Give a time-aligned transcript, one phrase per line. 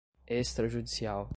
[0.27, 1.29] extrajudicial